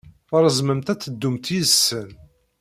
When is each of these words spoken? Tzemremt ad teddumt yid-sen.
Tzemremt 0.29 0.87
ad 0.93 0.99
teddumt 0.99 1.47
yid-sen. 1.53 2.09